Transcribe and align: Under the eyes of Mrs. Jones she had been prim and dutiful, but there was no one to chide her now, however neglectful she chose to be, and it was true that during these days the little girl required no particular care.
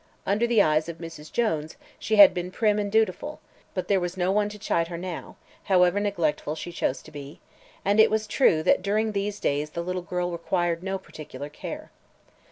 Under 0.25 0.47
the 0.47 0.63
eyes 0.63 0.89
of 0.89 0.97
Mrs. 0.97 1.31
Jones 1.31 1.77
she 1.99 2.15
had 2.15 2.33
been 2.33 2.49
prim 2.49 2.79
and 2.79 2.91
dutiful, 2.91 3.39
but 3.75 3.87
there 3.87 3.99
was 3.99 4.17
no 4.17 4.31
one 4.31 4.49
to 4.49 4.57
chide 4.57 4.87
her 4.87 4.97
now, 4.97 5.35
however 5.65 5.99
neglectful 5.99 6.55
she 6.55 6.71
chose 6.71 7.03
to 7.03 7.11
be, 7.11 7.39
and 7.85 7.99
it 7.99 8.09
was 8.09 8.25
true 8.25 8.63
that 8.63 8.81
during 8.81 9.11
these 9.11 9.39
days 9.39 9.69
the 9.69 9.83
little 9.83 10.01
girl 10.01 10.31
required 10.31 10.81
no 10.81 10.97
particular 10.97 11.49
care. 11.49 11.91